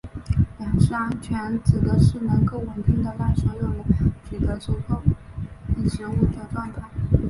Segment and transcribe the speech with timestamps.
[0.57, 3.83] 粮食安全指的是能够稳定地让所有人
[4.27, 4.99] 取得足够
[5.87, 6.81] 食物的状态。